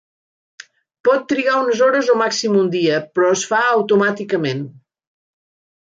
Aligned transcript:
Pot 1.07 1.27
trigar 1.33 1.59
unes 1.67 1.83
hores 1.89 2.09
o 2.15 2.17
màxim 2.23 2.57
un 2.65 2.73
dia, 2.79 2.99
però 3.13 3.31
es 3.37 3.47
fa 3.53 3.63
automàticament. 3.79 4.69